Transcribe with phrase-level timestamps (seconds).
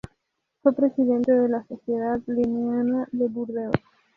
[0.63, 3.75] Fue presidente de la Sociedad linneana de Burdeos.